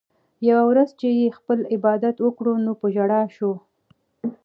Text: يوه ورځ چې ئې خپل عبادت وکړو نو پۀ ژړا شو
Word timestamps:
يوه 0.47 0.63
ورځ 0.69 0.89
چې 0.99 1.07
ئې 1.17 1.27
خپل 1.37 1.59
عبادت 1.75 2.15
وکړو 2.21 2.53
نو 2.65 2.71
پۀ 2.79 2.87
ژړا 2.95 3.21
شو 3.35 3.51